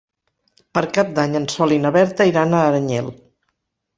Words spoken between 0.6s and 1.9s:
Per Cap d'Any en Sol i